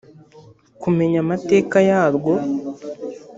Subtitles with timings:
[0.81, 2.33] kumenya amateka yarwo